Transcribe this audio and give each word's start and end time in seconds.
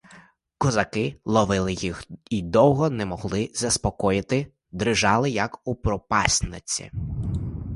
Козаки 0.57 1.21
ловили 1.25 1.73
їх 1.73 2.03
і 2.29 2.41
довго 2.41 2.89
не 2.89 3.05
могли 3.05 3.51
заспокоїти: 3.53 4.53
дрижали, 4.71 5.29
як 5.29 5.59
у 5.67 5.75
пропасниці. 5.75 6.91